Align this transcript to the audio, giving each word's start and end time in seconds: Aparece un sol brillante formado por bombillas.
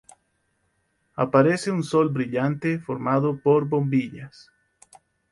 Aparece 1.15 1.69
un 1.69 1.83
sol 1.83 2.09
brillante 2.09 2.79
formado 2.79 3.39
por 3.39 3.67
bombillas. 3.69 4.51